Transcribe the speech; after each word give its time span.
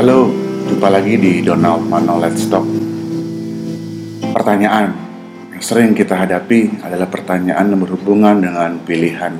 Halo, 0.00 0.32
jumpa 0.64 0.88
lagi 0.88 1.20
di 1.20 1.44
Donald 1.44 1.84
Mano 1.84 2.16
Let's 2.16 2.48
Talk. 2.48 2.64
Pertanyaan 4.32 4.96
yang 5.52 5.60
sering 5.60 5.92
kita 5.92 6.16
hadapi 6.16 6.80
adalah 6.80 7.04
pertanyaan 7.04 7.68
yang 7.68 7.84
berhubungan 7.84 8.40
dengan 8.40 8.80
pilihan. 8.80 9.36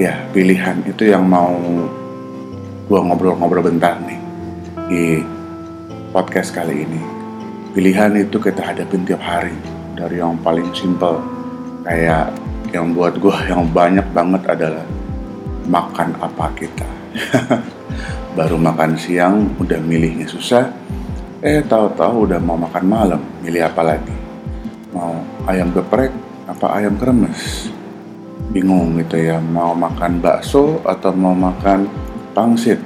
Ya, 0.00 0.24
pilihan 0.32 0.88
itu 0.88 1.12
yang 1.12 1.28
mau 1.28 1.52
gua 2.88 3.12
ngobrol-ngobrol 3.12 3.60
bentar 3.60 4.00
nih 4.08 4.16
di 4.88 5.04
podcast 6.16 6.56
kali 6.56 6.88
ini. 6.88 7.04
Pilihan 7.76 8.24
itu 8.24 8.40
kita 8.40 8.72
hadapin 8.72 9.04
tiap 9.04 9.20
hari 9.20 9.52
dari 9.92 10.16
yang 10.16 10.40
paling 10.40 10.72
simple 10.72 11.20
kayak 11.84 12.32
yang 12.72 12.96
buat 12.96 13.20
gua 13.20 13.36
yang 13.44 13.68
banyak 13.68 14.08
banget 14.16 14.48
adalah 14.48 14.88
makan 15.68 16.16
apa 16.24 16.56
kita. 16.56 16.88
baru 18.38 18.54
makan 18.54 18.94
siang 18.94 19.50
udah 19.58 19.82
milihnya 19.82 20.30
susah 20.30 20.70
eh 21.42 21.58
tahu-tahu 21.58 22.30
udah 22.30 22.38
mau 22.38 22.54
makan 22.54 22.86
malam 22.86 23.18
milih 23.42 23.66
apa 23.66 23.82
lagi? 23.82 24.14
Mau 24.94 25.18
ayam 25.50 25.74
geprek 25.74 26.14
apa 26.46 26.78
ayam 26.78 26.94
kremes? 26.94 27.66
Bingung 28.54 28.94
gitu 29.02 29.18
ya 29.18 29.42
mau 29.42 29.74
makan 29.74 30.22
bakso 30.22 30.78
atau 30.86 31.10
mau 31.18 31.34
makan 31.34 31.90
pangsit? 32.30 32.78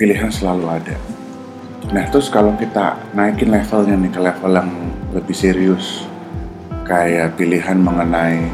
Pilihan 0.00 0.32
selalu 0.32 0.64
ada. 0.80 0.96
Nah 1.92 2.08
terus 2.08 2.32
kalau 2.32 2.56
kita 2.56 3.12
naikin 3.12 3.52
levelnya 3.52 4.00
nih 4.00 4.12
ke 4.16 4.20
level 4.24 4.52
yang 4.56 4.72
lebih 5.12 5.36
serius 5.36 6.08
kayak 6.88 7.36
pilihan 7.36 7.76
mengenai 7.76 8.48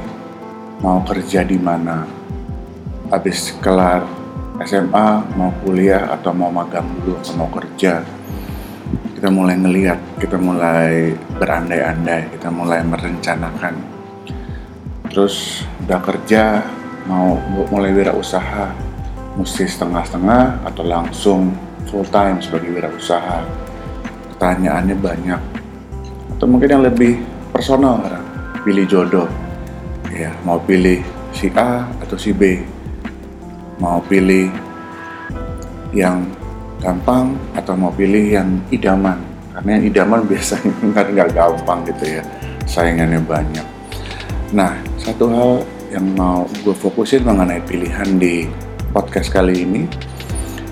mau 0.83 1.06
kerja 1.06 1.47
di 1.47 1.55
mana 1.55 2.02
habis 3.14 3.55
kelar 3.62 4.17
SMA 4.66 5.08
mau 5.38 5.54
kuliah 5.62 6.10
atau 6.10 6.34
mau 6.34 6.50
magang 6.50 6.86
dulu 7.02 7.18
atau 7.18 7.34
mau 7.38 7.50
kerja 7.50 8.02
kita 9.19 9.34
mulai 9.34 9.58
ngeliat 9.58 9.98
kita 10.22 10.38
mulai 10.38 11.10
berandai-andai 11.42 12.38
kita 12.38 12.55
mulai 12.55 12.86
merencanakan. 12.86 13.74
Terus 15.10 15.66
udah 15.83 15.98
kerja 15.98 16.62
mau 17.10 17.34
mulai 17.66 17.91
usaha 18.14 18.70
mesti 19.34 19.66
setengah-setengah 19.66 20.62
atau 20.70 20.86
langsung 20.86 21.50
full 21.90 22.06
time 22.14 22.38
sebagai 22.38 22.70
wirausaha. 22.70 23.42
Pertanyaannya 24.30 24.94
banyak. 24.94 25.42
Atau 26.38 26.46
mungkin 26.46 26.78
yang 26.78 26.86
lebih 26.86 27.18
personal 27.50 28.22
pilih 28.62 28.86
jodoh. 28.86 29.27
Ya 30.14 30.30
mau 30.46 30.62
pilih 30.62 31.02
si 31.34 31.50
A 31.58 31.90
atau 32.06 32.14
si 32.14 32.30
B 32.30 32.62
mau 33.78 34.02
pilih 34.04 34.50
yang 35.94 36.26
gampang 36.78 37.34
atau 37.54 37.74
mau 37.74 37.90
pilih 37.94 38.38
yang 38.38 38.48
idaman. 38.70 39.18
Karena 39.54 39.78
yang 39.78 39.84
idaman 39.90 40.20
biasanya 40.30 40.72
kan 40.94 41.06
nggak 41.14 41.30
gampang 41.34 41.78
gitu 41.86 42.20
ya 42.20 42.22
saingannya 42.68 43.18
banyak. 43.24 43.66
Nah 44.52 44.76
satu 45.00 45.24
hal 45.32 45.50
yang 45.88 46.04
mau 46.14 46.44
gue 46.62 46.76
fokusin 46.76 47.24
mengenai 47.24 47.64
pilihan 47.64 48.20
di 48.20 48.44
podcast 48.92 49.32
kali 49.32 49.64
ini 49.64 49.82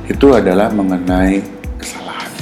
itu 0.06 0.26
adalah 0.36 0.70
mengenai 0.70 1.40
kesalahan. 1.80 2.32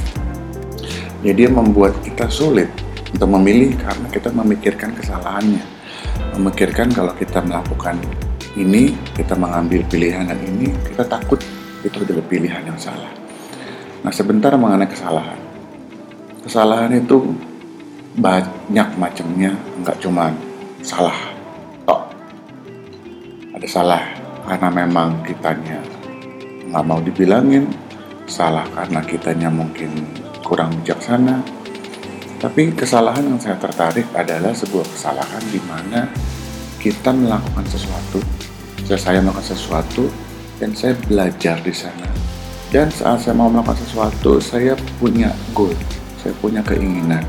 Jadi 1.24 1.48
membuat 1.48 1.96
kita 2.04 2.28
sulit 2.28 2.68
untuk 3.14 3.30
memilih 3.30 3.78
karena 3.78 4.06
kita 4.10 4.28
memikirkan 4.34 4.90
kesalahannya. 4.92 5.64
Memikirkan 6.34 6.90
kalau 6.90 7.14
kita 7.14 7.38
melakukan 7.46 7.94
ini 8.54 8.94
kita 9.18 9.34
mengambil 9.34 9.82
pilihan 9.90 10.30
yang 10.30 10.42
ini 10.46 10.70
kita 10.86 11.02
takut 11.10 11.42
itu 11.82 11.96
adalah 11.98 12.22
pilihan 12.30 12.62
yang 12.62 12.78
salah. 12.78 13.10
Nah 14.06 14.12
sebentar 14.14 14.54
mengenai 14.54 14.86
kesalahan. 14.86 15.40
Kesalahan 16.46 16.94
itu 16.94 17.34
banyak 18.14 18.88
macamnya 18.94 19.50
nggak 19.82 19.98
cuma 19.98 20.30
salah 20.86 21.18
tok. 21.82 22.14
Ada 23.58 23.66
salah 23.66 24.02
karena 24.46 24.68
memang 24.70 25.18
kitanya 25.26 25.82
nggak 26.70 26.84
mau 26.86 27.02
dibilangin 27.02 27.66
salah 28.30 28.64
karena 28.70 29.02
kitanya 29.02 29.50
mungkin 29.50 29.90
kurang 30.46 30.70
bijaksana. 30.78 31.42
Tapi 32.38 32.70
kesalahan 32.76 33.24
yang 33.24 33.40
saya 33.40 33.56
tertarik 33.58 34.06
adalah 34.14 34.54
sebuah 34.54 34.84
kesalahan 34.84 35.42
di 35.48 35.58
mana 35.64 36.06
kita 36.76 37.16
melakukan 37.16 37.64
sesuatu 37.64 38.43
saya, 38.84 39.00
saya 39.00 39.18
melakukan 39.24 39.48
sesuatu 39.56 40.04
dan 40.60 40.70
saya 40.76 40.92
belajar 41.08 41.56
di 41.64 41.72
sana. 41.72 42.08
Dan 42.68 42.90
saat 42.90 43.22
saya 43.22 43.34
mau 43.38 43.48
melakukan 43.48 43.78
sesuatu 43.86 44.42
saya 44.42 44.74
punya 44.98 45.30
goal 45.54 45.72
saya 46.24 46.32
punya 46.40 46.64
keinginan. 46.64 47.20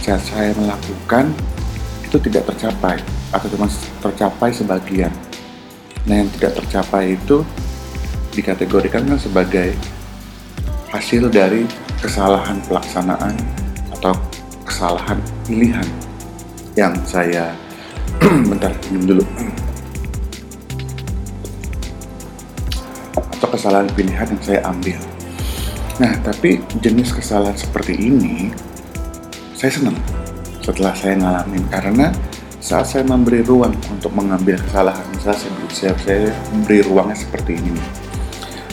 Saat 0.00 0.24
saya 0.24 0.56
melakukan 0.56 1.28
itu 2.00 2.16
tidak 2.16 2.48
tercapai 2.48 2.96
atau 3.28 3.46
cuma 3.52 3.68
tercapai 4.00 4.48
sebagian. 4.48 5.12
Nah 6.08 6.24
yang 6.24 6.30
tidak 6.40 6.64
tercapai 6.64 7.12
itu 7.20 7.44
dikategorikan 8.32 9.04
kan 9.04 9.20
sebagai 9.20 9.76
hasil 10.88 11.28
dari 11.28 11.68
kesalahan 12.00 12.56
pelaksanaan 12.64 13.36
atau 14.00 14.16
kesalahan 14.64 15.20
pilihan 15.44 15.88
yang 16.72 16.96
saya 17.04 17.52
bentar 18.50 18.72
minum 18.88 19.16
dulu 19.16 19.24
atau 23.46 23.54
kesalahan 23.54 23.86
pilihan 23.94 24.26
yang 24.26 24.42
saya 24.42 24.60
ambil. 24.66 24.98
Nah, 26.02 26.12
tapi 26.26 26.58
jenis 26.82 27.14
kesalahan 27.14 27.54
seperti 27.54 27.94
ini 27.94 28.50
saya 29.56 29.72
senang 29.72 29.96
setelah 30.60 30.92
saya 30.92 31.16
ngalamin 31.16 31.64
karena 31.72 32.12
saat 32.60 32.90
saya 32.90 33.06
memberi 33.06 33.40
ruang 33.46 33.72
untuk 33.88 34.10
mengambil 34.12 34.58
kesalahan, 34.58 35.06
misalnya 35.14 35.38
saya, 35.38 35.54
saya, 35.70 35.92
saya 36.02 36.20
memberi 36.50 36.82
ruangnya 36.82 37.16
seperti 37.16 37.56
ini. 37.56 37.78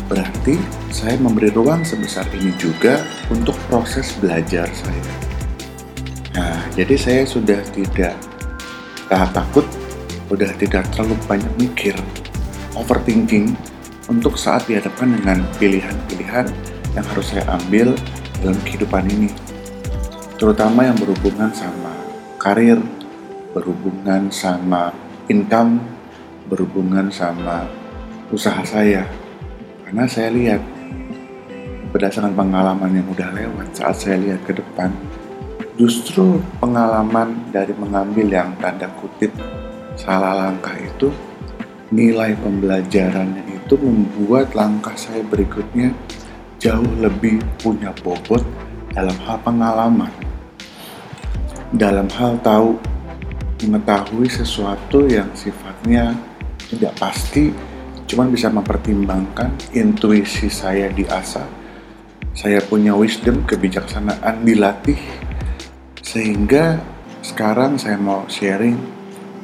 Berarti 0.10 0.58
saya 0.90 1.16
memberi 1.22 1.54
ruang 1.54 1.86
sebesar 1.86 2.26
ini 2.34 2.52
juga 2.58 3.06
untuk 3.30 3.54
proses 3.70 4.12
belajar 4.18 4.66
saya. 4.74 5.06
Nah, 6.34 6.66
jadi 6.74 6.98
saya 6.98 7.22
sudah 7.30 7.62
tidak 7.72 8.18
tahap 9.08 9.30
takut, 9.32 9.66
sudah 10.28 10.50
tidak 10.58 10.84
terlalu 10.92 11.16
banyak 11.30 11.54
mikir, 11.62 11.96
overthinking, 12.74 13.54
untuk 14.12 14.36
saat 14.36 14.68
dihadapkan 14.68 15.16
dengan 15.16 15.44
pilihan-pilihan 15.60 16.48
yang 16.94 17.06
harus 17.06 17.32
saya 17.32 17.46
ambil 17.56 17.96
dalam 18.44 18.60
kehidupan 18.68 19.08
ini. 19.08 19.32
Terutama 20.36 20.84
yang 20.84 20.98
berhubungan 21.00 21.52
sama 21.56 21.94
karir, 22.36 22.82
berhubungan 23.56 24.28
sama 24.28 24.92
income, 25.32 25.80
berhubungan 26.52 27.08
sama 27.08 27.64
usaha 28.34 28.60
saya. 28.68 29.08
Karena 29.88 30.04
saya 30.10 30.34
lihat 30.34 30.62
berdasarkan 31.94 32.34
pengalaman 32.34 32.92
yang 32.98 33.08
udah 33.08 33.30
lewat 33.32 33.68
saat 33.78 33.96
saya 34.02 34.18
lihat 34.18 34.42
ke 34.44 34.58
depan, 34.58 34.90
justru 35.78 36.42
pengalaman 36.58 37.54
dari 37.54 37.72
mengambil 37.78 38.28
yang 38.28 38.52
tanda 38.58 38.90
kutip 38.98 39.30
salah 39.94 40.34
langkah 40.34 40.74
itu 40.74 41.14
nilai 41.94 42.34
pembelajarannya 42.42 43.53
itu 43.74 43.90
membuat 43.90 44.54
langkah 44.54 44.94
saya 44.94 45.26
berikutnya 45.26 45.98
jauh 46.62 46.94
lebih 47.02 47.42
punya 47.58 47.90
bobot 48.06 48.46
dalam 48.94 49.18
hal 49.26 49.42
pengalaman, 49.42 50.14
dalam 51.74 52.06
hal 52.14 52.38
tahu 52.46 52.78
mengetahui 53.66 54.30
sesuatu 54.30 55.10
yang 55.10 55.26
sifatnya 55.34 56.14
tidak 56.70 56.94
pasti, 57.02 57.50
cuman 58.06 58.30
bisa 58.30 58.54
mempertimbangkan 58.54 59.50
intuisi 59.74 60.54
saya 60.54 60.94
diasah, 60.94 61.50
saya 62.38 62.62
punya 62.62 62.94
wisdom, 62.94 63.42
kebijaksanaan 63.42 64.46
dilatih, 64.46 65.02
sehingga 66.06 66.78
sekarang 67.26 67.82
saya 67.82 67.98
mau 67.98 68.30
sharing, 68.30 68.78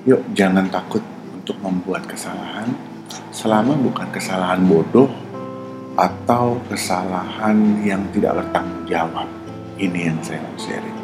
yuk 0.05 0.21
jangan 0.37 0.69
takut 0.69 1.01
untuk 1.33 1.57
membuat 1.65 2.05
kesalahan, 2.05 2.88
selama 3.39 3.71
bukan 3.79 4.11
kesalahan 4.11 4.59
bodoh 4.67 5.07
atau 5.95 6.59
kesalahan 6.67 7.55
yang 7.87 8.03
tidak 8.11 8.43
bertanggung 8.43 8.83
jawab. 8.83 9.27
Ini 9.79 10.11
yang 10.11 10.19
saya 10.19 10.43
mau 10.43 10.59
sharing. 10.59 10.97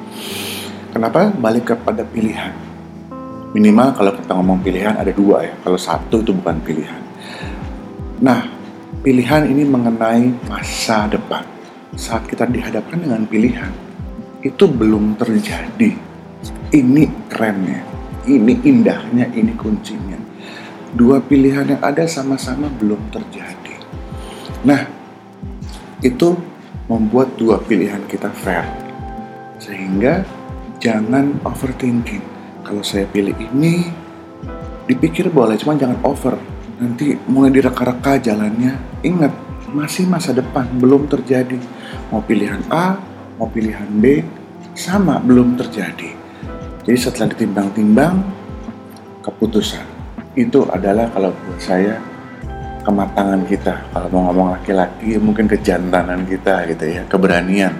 Kenapa 0.91 1.31
balik 1.31 1.71
kepada 1.71 2.03
pilihan? 2.03 2.51
Minimal 3.55 3.95
kalau 3.95 4.11
kita 4.19 4.35
ngomong 4.35 4.59
pilihan 4.59 4.99
ada 4.99 5.15
dua 5.15 5.47
ya. 5.47 5.55
Kalau 5.63 5.79
satu 5.79 6.19
itu 6.19 6.35
bukan 6.35 6.59
pilihan. 6.59 7.01
Nah, 8.19 8.43
pilihan 8.99 9.47
ini 9.47 9.63
mengenai 9.63 10.27
masa 10.51 11.07
depan. 11.07 11.47
Saat 11.95 12.27
kita 12.27 12.43
dihadapkan 12.51 12.99
dengan 12.99 13.23
pilihan, 13.23 13.71
itu 14.43 14.67
belum 14.67 15.15
terjadi. 15.15 15.95
Ini 16.75 17.31
kerennya, 17.31 17.79
ini 18.27 18.59
indahnya, 18.67 19.31
ini 19.31 19.55
kuncinya 19.55 20.14
dua 20.95 21.19
pilihan 21.19 21.75
yang 21.75 21.81
ada 21.83 22.07
sama-sama 22.07 22.71
belum 22.79 23.11
terjadi. 23.11 23.75
Nah, 24.63 24.87
itu 25.99 26.39
membuat 26.87 27.35
dua 27.35 27.59
pilihan 27.59 27.99
kita 28.07 28.31
fair. 28.31 28.63
Sehingga 29.59 30.23
jangan 30.79 31.35
overthinking. 31.43 32.23
Kalau 32.65 32.81
saya 32.81 33.05
pilih 33.11 33.35
ini, 33.37 33.91
dipikir 34.87 35.29
boleh, 35.29 35.59
cuma 35.59 35.75
jangan 35.77 35.99
over. 36.07 36.39
Nanti 36.79 37.13
mulai 37.27 37.51
direka-reka 37.51 38.17
jalannya. 38.23 39.03
Ingat, 39.05 39.33
masih 39.75 40.07
masa 40.07 40.31
depan, 40.31 40.65
belum 40.79 41.11
terjadi. 41.11 41.59
Mau 42.09 42.23
pilihan 42.23 42.63
A, 42.71 42.97
mau 43.35 43.51
pilihan 43.51 43.85
B, 43.99 44.23
sama 44.73 45.19
belum 45.19 45.59
terjadi. 45.59 46.15
Jadi 46.87 46.97
setelah 46.97 47.33
ditimbang-timbang, 47.35 48.21
keputusan 49.21 49.94
itu 50.35 50.67
adalah 50.67 51.07
kalau 51.15 51.31
buat 51.31 51.59
saya 51.59 51.95
kematangan 52.83 53.41
kita. 53.47 53.73
Kalau 53.89 54.07
mau 54.11 54.29
ngomong 54.29 54.47
laki-laki 54.59 55.17
mungkin 55.17 55.49
kejantanan 55.49 56.27
kita 56.27 56.69
gitu 56.69 56.85
ya 56.85 57.01
keberanian 57.09 57.73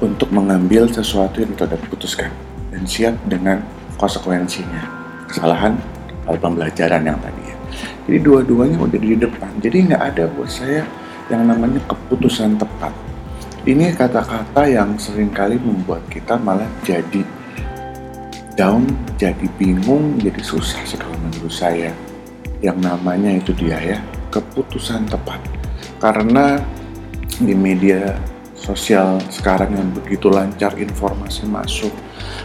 untuk 0.00 0.32
mengambil 0.32 0.88
sesuatu 0.88 1.44
yang 1.44 1.52
kita 1.52 1.76
putuskan 1.90 2.32
dan 2.72 2.82
siap 2.86 3.14
dengan 3.28 3.60
konsekuensinya. 4.00 4.86
Kesalahan 5.28 5.76
atau 6.24 6.38
pembelajaran 6.40 7.02
yang 7.04 7.18
tadi 7.20 7.42
ya. 7.44 7.56
Jadi 8.08 8.18
dua-duanya 8.22 8.78
udah 8.80 8.98
di 8.98 9.14
depan. 9.18 9.50
Jadi 9.60 9.76
nggak 9.90 10.02
ada 10.14 10.24
buat 10.32 10.50
saya 10.50 10.82
yang 11.30 11.46
namanya 11.46 11.78
keputusan 11.86 12.58
tepat. 12.58 12.90
Ini 13.68 13.92
kata-kata 13.92 14.66
yang 14.66 14.96
sering 14.96 15.30
kali 15.30 15.60
membuat 15.60 16.00
kita 16.08 16.40
malah 16.40 16.66
jadi 16.80 17.22
down, 18.56 18.88
jadi 19.20 19.46
bingung, 19.60 20.16
jadi 20.16 20.40
susah 20.40 20.80
sih 20.88 20.96
kalau 20.96 21.12
menurut 21.20 21.52
saya. 21.52 21.92
Yang 22.64 22.78
namanya 22.80 23.36
itu 23.36 23.52
dia 23.52 23.76
ya 23.76 23.98
keputusan 24.32 25.04
tepat. 25.12 25.44
Karena 26.00 26.56
di 27.36 27.52
media 27.52 28.16
sosial 28.56 29.20
sekarang 29.28 29.76
yang 29.76 29.92
begitu 29.92 30.32
lancar 30.32 30.76
informasi 30.76 31.48
masuk 31.48 31.92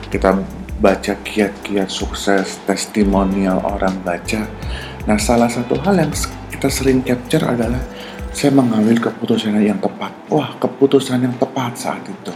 kita 0.07 0.35
baca 0.79 1.15
kiat-kiat 1.23 1.87
sukses 1.87 2.59
testimonial 2.67 3.63
orang 3.63 3.95
baca. 4.03 4.43
Nah 5.07 5.15
salah 5.15 5.47
satu 5.47 5.79
hal 5.79 5.95
yang 5.95 6.11
kita 6.51 6.67
sering 6.67 6.99
capture 7.03 7.43
adalah 7.43 7.79
saya 8.35 8.51
mengambil 8.51 8.99
keputusan 8.99 9.55
yang 9.63 9.79
tepat. 9.79 10.11
Wah 10.27 10.59
keputusan 10.59 11.23
yang 11.23 11.35
tepat 11.39 11.79
saat 11.79 12.03
itu. 12.03 12.35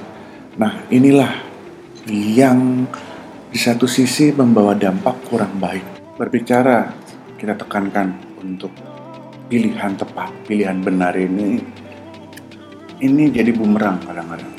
Nah 0.56 0.80
inilah 0.88 1.44
yang 2.08 2.88
di 3.50 3.58
satu 3.58 3.90
sisi 3.90 4.30
membawa 4.30 4.78
dampak 4.78 5.26
kurang 5.26 5.58
baik 5.58 5.82
berbicara 6.22 6.94
kita 7.34 7.58
tekankan 7.58 8.14
untuk 8.46 8.70
pilihan 9.50 9.98
tepat, 9.98 10.30
pilihan 10.46 10.78
benar 10.86 11.18
ini 11.18 11.58
ini 13.02 13.32
jadi 13.34 13.50
bumerang 13.56 13.98
kadang-kadang. 14.06 14.54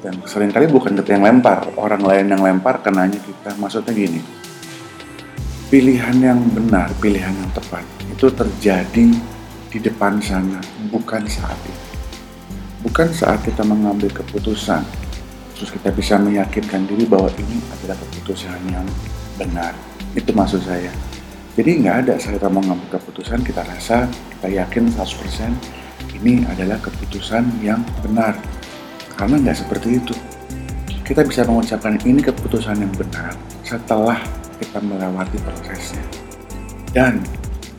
Dan 0.00 0.16
sering 0.24 0.48
kali 0.48 0.64
bukan 0.66 0.96
kita 0.96 1.12
yang 1.12 1.28
lempar, 1.28 1.60
orang 1.76 2.00
lain 2.00 2.26
yang 2.32 2.40
lempar 2.40 2.80
kenanya 2.80 3.20
kita. 3.20 3.52
Maksudnya 3.60 3.92
gini, 3.92 4.18
pilihan 5.68 6.16
yang 6.18 6.40
benar, 6.50 6.88
pilihan 6.98 7.30
yang 7.30 7.52
tepat 7.52 7.84
itu 8.08 8.26
terjadi 8.32 9.06
di 9.70 9.78
depan 9.78 10.18
sana, 10.24 10.58
bukan 10.88 11.22
saat 11.28 11.60
itu. 11.68 11.84
Bukan 12.80 13.12
saat 13.12 13.44
kita 13.44 13.60
mengambil 13.60 14.08
keputusan, 14.08 14.80
terus 15.60 15.76
kita 15.76 15.92
bisa 15.92 16.16
meyakinkan 16.16 16.88
diri 16.88 17.04
bahwa 17.04 17.28
ini 17.36 17.60
adalah 17.68 18.00
keputusan 18.00 18.56
yang 18.72 18.88
benar. 19.36 19.76
Itu 20.16 20.32
maksud 20.32 20.64
saya 20.64 20.88
jadi 21.60 21.82
nggak 21.82 21.96
ada 22.06 22.14
saya 22.16 22.40
mengambil 22.48 22.96
keputusan 22.96 23.44
kita 23.44 23.60
rasa 23.66 24.08
kita 24.32 24.48
yakin 24.48 24.88
100% 24.96 26.16
ini 26.16 26.46
adalah 26.48 26.80
keputusan 26.80 27.60
yang 27.60 27.84
benar. 28.00 28.32
Karena 29.18 29.36
nggak 29.36 29.58
seperti 29.60 30.00
itu. 30.00 30.16
Kita 31.04 31.20
bisa 31.20 31.44
mengucapkan 31.44 32.00
ini 32.08 32.24
keputusan 32.24 32.80
yang 32.80 32.88
benar 32.96 33.36
setelah 33.60 34.16
kita 34.56 34.80
melewati 34.80 35.36
prosesnya. 35.44 36.00
Dan 36.96 37.20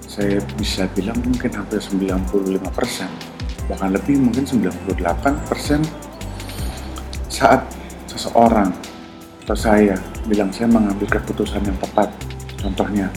saya 0.06 0.44
bisa 0.60 0.86
bilang 0.92 1.18
mungkin 1.24 1.50
hampir 1.56 1.80
95% 1.82 2.30
bahkan 3.66 3.90
lebih 3.96 4.20
mungkin 4.20 4.44
98% 4.44 6.11
saat 7.42 7.66
seseorang 8.06 8.70
atau 9.42 9.58
saya 9.58 9.98
bilang 10.30 10.54
saya 10.54 10.70
mengambil 10.70 11.10
keputusan 11.10 11.66
yang 11.66 11.80
tepat 11.82 12.14
contohnya 12.62 13.10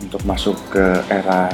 untuk 0.00 0.24
masuk 0.24 0.56
ke 0.72 0.80
era 1.12 1.52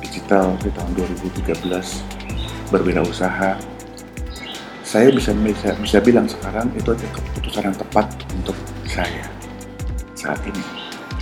digital 0.00 0.56
di 0.64 0.72
tahun 0.72 0.96
2013 1.36 2.72
berbeda 2.72 3.04
usaha 3.04 3.60
saya 4.80 5.12
bisa 5.12 5.36
bisa, 5.36 5.76
bisa 5.76 5.98
bilang 6.00 6.24
sekarang 6.24 6.72
itu 6.72 6.88
adalah 6.96 7.12
keputusan 7.20 7.62
yang 7.68 7.76
tepat 7.76 8.06
untuk 8.32 8.56
saya 8.84 9.24
saat 10.12 10.36
ini. 10.44 10.64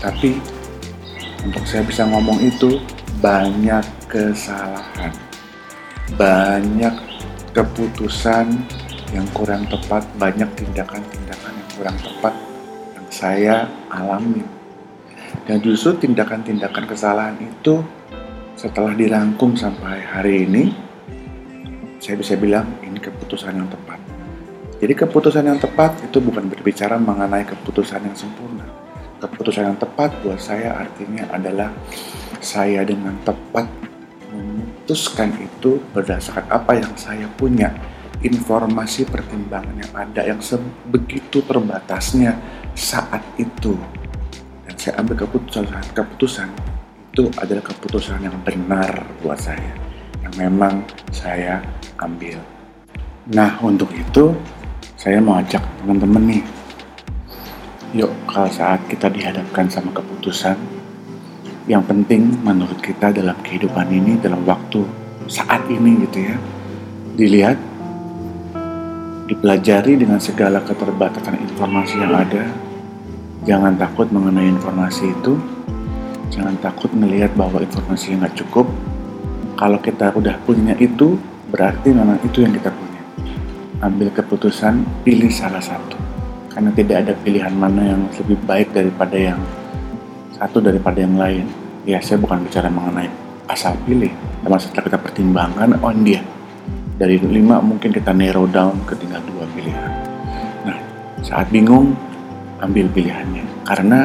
Tapi 0.03 0.43
untuk 1.47 1.63
saya 1.71 1.87
bisa 1.87 2.03
ngomong 2.11 2.43
itu 2.43 2.83
banyak 3.23 3.87
kesalahan 4.11 5.15
banyak 6.19 6.91
keputusan 7.55 8.59
yang 9.11 9.27
kurang 9.35 9.67
tepat 9.67 10.07
banyak 10.17 10.49
tindakan-tindakan 10.55 11.53
yang 11.55 11.71
kurang 11.75 11.97
tepat 11.99 12.35
yang 12.95 13.07
saya 13.11 13.57
alami 13.91 14.61
dan 15.47 15.59
justru 15.63 15.99
tindakan-tindakan 16.07 16.85
kesalahan 16.87 17.37
itu 17.39 17.83
setelah 18.59 18.93
dirangkum 18.93 19.57
sampai 19.57 20.05
hari 20.05 20.45
ini, 20.45 20.69
saya 21.97 22.21
bisa 22.21 22.37
bilang 22.37 22.69
ini 22.85 23.01
keputusan 23.01 23.57
yang 23.57 23.69
tepat. 23.73 23.99
Jadi 24.81 24.93
keputusan 24.97 25.45
yang 25.45 25.61
tepat 25.61 25.97
itu 26.05 26.21
bukan 26.21 26.49
berbicara 26.49 26.97
mengenai 26.97 27.45
keputusan 27.45 28.05
yang 28.05 28.17
sempurna. 28.17 28.65
Keputusan 29.21 29.75
yang 29.75 29.79
tepat 29.81 30.13
buat 30.25 30.41
saya 30.41 30.77
artinya 30.77 31.29
adalah 31.33 31.69
saya 32.41 32.81
dengan 32.85 33.13
tepat 33.25 33.69
memutuskan 34.33 35.37
itu 35.37 35.77
berdasarkan 35.93 36.49
apa 36.49 36.73
yang 36.81 36.93
saya 36.97 37.29
punya, 37.37 37.69
informasi 38.21 39.09
pertimbangan 39.09 39.77
yang 39.81 39.93
ada 39.97 40.23
yang 40.25 40.41
sebegitu 40.41 41.41
terbatasnya 41.45 42.37
saat 42.77 43.25
itu. 43.41 43.77
Saya 44.81 44.97
ambil 45.05 45.29
keputusan 45.29 45.69
keputusan 45.93 46.49
itu 47.13 47.29
adalah 47.37 47.61
keputusan 47.61 48.25
yang 48.25 48.37
benar 48.41 49.05
buat 49.21 49.37
saya 49.37 49.77
yang 50.25 50.35
memang 50.41 50.81
saya 51.13 51.61
ambil. 52.01 52.41
Nah 53.29 53.61
untuk 53.61 53.93
itu 53.93 54.33
saya 54.97 55.21
mau 55.21 55.37
ajak 55.37 55.61
teman-teman 55.81 56.25
nih 56.29 56.45
yuk 57.97 58.13
kalau 58.31 58.47
saat 58.49 58.79
kita 58.87 59.11
dihadapkan 59.11 59.67
sama 59.67 59.91
keputusan 59.91 60.55
yang 61.67 61.83
penting 61.83 62.31
menurut 62.47 62.79
kita 62.79 63.11
dalam 63.11 63.35
kehidupan 63.43 63.91
ini 63.91 64.15
dalam 64.23 64.47
waktu 64.47 64.87
saat 65.27 65.67
ini 65.67 66.07
gitu 66.07 66.31
ya 66.31 66.37
dilihat 67.19 67.59
dipelajari 69.31 69.95
dengan 69.95 70.19
segala 70.19 70.59
keterbatasan 70.67 71.39
informasi 71.39 72.03
yang 72.03 72.15
ada 72.19 72.45
Jangan 73.41 73.73
takut 73.81 74.05
mengenai 74.13 74.53
informasi 74.53 75.17
itu. 75.17 75.41
Jangan 76.29 76.61
takut 76.61 76.93
melihat 76.93 77.33
bahwa 77.33 77.65
informasi 77.65 78.21
nggak 78.21 78.37
cukup. 78.37 78.69
Kalau 79.57 79.81
kita 79.81 80.13
udah 80.13 80.37
punya 80.45 80.77
itu, 80.77 81.17
berarti 81.49 81.89
memang 81.89 82.21
itu 82.21 82.45
yang 82.45 82.53
kita 82.53 82.69
punya. 82.69 83.01
Ambil 83.81 84.13
keputusan, 84.13 84.85
pilih 85.09 85.33
salah 85.33 85.65
satu. 85.65 85.97
Karena 86.53 86.69
tidak 86.77 86.97
ada 87.09 87.13
pilihan 87.17 87.55
mana 87.57 87.97
yang 87.97 88.01
lebih 88.13 88.37
baik 88.45 88.77
daripada 88.77 89.17
yang 89.17 89.41
satu 90.37 90.61
daripada 90.61 91.01
yang 91.01 91.17
lain. 91.17 91.49
Ya, 91.89 91.97
saya 92.05 92.21
bukan 92.21 92.45
bicara 92.45 92.69
mengenai 92.69 93.09
asal 93.49 93.73
pilih. 93.89 94.13
Tapi 94.45 94.53
setelah 94.61 94.85
kita 94.85 94.99
pertimbangkan, 95.01 95.81
oh 95.81 95.97
dia. 96.05 96.21
Dari 97.01 97.17
lima 97.17 97.65
mungkin 97.65 97.97
kita 97.97 98.13
narrow 98.13 98.45
down 98.45 98.77
ke 98.85 98.93
tinggal 99.01 99.25
dua 99.25 99.49
pilihan. 99.57 99.93
Nah, 100.69 100.77
saat 101.25 101.49
bingung, 101.49 101.97
ambil 102.61 102.93
pilihannya 102.93 103.41
karena 103.65 104.05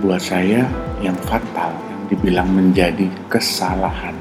buat 0.00 0.16
saya 0.16 0.64
yang 1.04 1.12
fatal 1.28 1.76
yang 1.92 2.02
dibilang 2.08 2.48
menjadi 2.56 3.04
kesalahan 3.28 4.16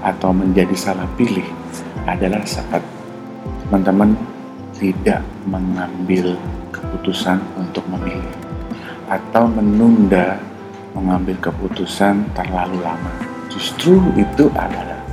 atau 0.00 0.32
menjadi 0.32 0.72
salah 0.72 1.04
pilih 1.20 1.44
adalah 2.08 2.40
saat 2.48 2.80
teman-teman 3.68 4.16
tidak 4.80 5.20
mengambil 5.44 6.32
keputusan 6.72 7.36
untuk 7.60 7.84
memilih 7.92 8.36
atau 9.12 9.44
menunda 9.44 10.40
mengambil 10.96 11.36
keputusan 11.44 12.24
terlalu 12.32 12.80
lama. 12.80 13.12
Justru 13.52 14.00
itu 14.16 14.48
adalah 14.56 15.04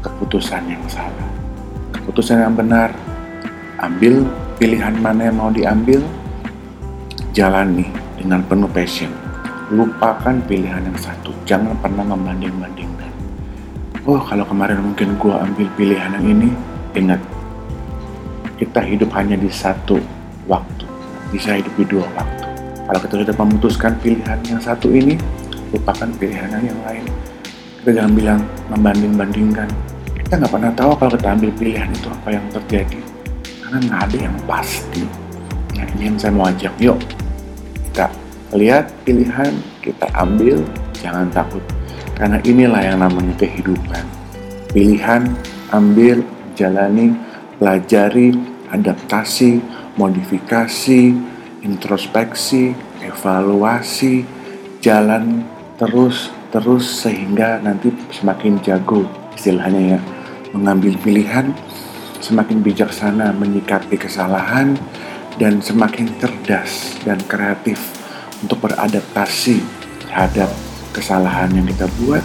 keputusan 0.00 0.64
yang 0.64 0.84
salah. 0.88 1.41
Keputusan 2.02 2.42
yang 2.42 2.58
benar, 2.58 2.90
ambil 3.78 4.26
pilihan 4.58 4.94
mana 4.98 5.30
yang 5.30 5.38
mau 5.38 5.54
diambil, 5.54 6.02
jalani 7.30 7.86
dengan 8.18 8.42
penuh 8.42 8.68
passion. 8.70 9.10
Lupakan 9.70 10.42
pilihan 10.50 10.82
yang 10.82 10.98
satu, 10.98 11.30
jangan 11.46 11.78
pernah 11.78 12.02
membanding-bandingkan. 12.02 13.10
Oh, 14.02 14.18
kalau 14.18 14.42
kemarin 14.42 14.82
mungkin 14.82 15.14
gue 15.16 15.30
ambil 15.30 15.66
pilihan 15.78 16.10
yang 16.18 16.26
ini, 16.26 16.50
Ingat, 16.92 17.24
kita 18.60 18.84
hidup 18.84 19.08
hanya 19.16 19.32
di 19.32 19.48
satu 19.48 19.96
waktu, 20.44 20.84
bisa 21.32 21.56
hidup 21.56 21.72
di 21.80 21.88
dua 21.88 22.04
waktu. 22.12 22.44
Kalau 22.84 23.00
kita 23.00 23.14
sudah 23.24 23.36
memutuskan 23.40 23.96
pilihan 24.04 24.36
yang 24.44 24.60
satu 24.60 24.92
ini, 24.92 25.16
lupakan 25.72 26.12
pilihan 26.20 26.52
yang 26.60 26.76
lain. 26.84 27.08
Kita 27.80 27.96
jangan 27.96 28.12
bilang 28.12 28.40
membanding-bandingkan. 28.68 29.72
Kita 30.32 30.48
nggak 30.48 30.54
pernah 30.56 30.72
tahu 30.72 30.90
kalau 30.96 31.12
kita 31.12 31.28
ambil 31.36 31.50
pilihan 31.60 31.88
itu 31.92 32.08
apa 32.08 32.28
yang 32.32 32.46
terjadi. 32.48 32.98
Karena 33.60 33.76
nggak 33.84 34.00
ada 34.00 34.16
yang 34.16 34.36
pasti. 34.48 35.04
Nah 35.76 35.84
ini 35.92 36.02
yang 36.08 36.16
saya 36.16 36.32
mau 36.32 36.48
ajak, 36.48 36.72
yuk 36.80 36.96
kita 37.92 38.08
lihat 38.56 38.88
pilihan, 39.04 39.52
kita 39.84 40.08
ambil, 40.16 40.64
jangan 40.96 41.28
takut. 41.36 41.60
Karena 42.16 42.40
inilah 42.48 42.80
yang 42.80 43.04
namanya 43.04 43.36
kehidupan. 43.36 44.00
Pilihan, 44.72 45.28
ambil, 45.68 46.24
jalani, 46.56 47.12
pelajari, 47.60 48.32
adaptasi, 48.72 49.60
modifikasi, 50.00 51.12
introspeksi, 51.60 52.72
evaluasi, 53.04 54.24
jalan 54.80 55.44
terus 55.76 56.32
terus 56.48 57.04
sehingga 57.04 57.60
nanti 57.60 57.92
semakin 58.08 58.56
jago 58.64 59.04
istilahnya 59.36 60.00
ya 60.00 60.11
mengambil 60.52 60.94
pilihan 61.00 61.52
semakin 62.22 62.62
bijaksana 62.62 63.34
menyikapi 63.34 63.98
kesalahan 63.98 64.78
dan 65.40 65.58
semakin 65.58 66.06
cerdas 66.20 66.94
dan 67.02 67.18
kreatif 67.26 67.80
untuk 68.44 68.68
beradaptasi 68.68 69.58
terhadap 70.06 70.52
kesalahan 70.92 71.50
yang 71.50 71.66
kita 71.66 71.88
buat. 72.04 72.22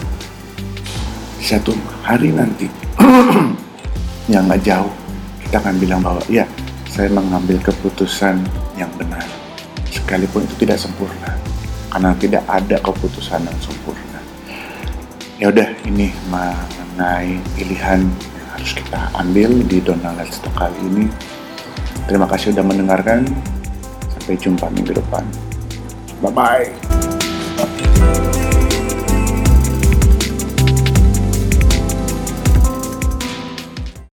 Satu 1.42 1.72
hari 2.04 2.30
nanti 2.30 2.68
yang 4.32 4.44
nggak 4.44 4.62
jauh 4.62 4.92
kita 5.42 5.64
akan 5.64 5.76
bilang 5.80 6.04
bahwa 6.04 6.20
ya 6.28 6.44
saya 6.92 7.08
mengambil 7.08 7.56
keputusan 7.64 8.44
yang 8.76 8.90
benar. 9.00 9.24
Sekalipun 9.88 10.44
itu 10.44 10.68
tidak 10.68 10.76
sempurna 10.76 11.32
karena 11.88 12.12
tidak 12.20 12.44
ada 12.44 12.76
keputusan 12.84 13.40
yang 13.48 13.58
sempurna 13.64 13.97
ya 15.38 15.54
udah 15.54 15.70
ini 15.86 16.10
mengenai 16.28 17.38
pilihan 17.54 18.02
yang 18.02 18.48
harus 18.50 18.70
kita 18.74 19.06
ambil 19.14 19.50
di 19.70 19.78
Donald 19.78 20.18
Let's 20.18 20.42
Talk 20.42 20.54
kali 20.58 20.78
ini. 20.82 21.06
Terima 22.10 22.26
kasih 22.26 22.50
sudah 22.52 22.66
mendengarkan. 22.66 23.22
Sampai 24.18 24.34
jumpa 24.34 24.66
minggu 24.74 24.98
depan. 24.98 25.22
Bye 26.18 26.34
bye 26.34 27.17